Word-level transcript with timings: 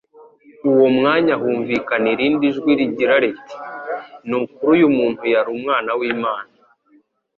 uwo 0.71 0.87
mwanya 0.97 1.33
humvikana 1.41 2.07
irindi 2.13 2.45
jwi 2.55 2.71
rigira 2.79 3.15
riti: 3.23 3.55
«Ni 4.27 4.35
ukuri 4.39 4.71
uyu 4.77 4.87
muntu 4.97 5.23
yari 5.33 5.49
Umwana 5.57 5.91
w'Imana..» 5.99 6.53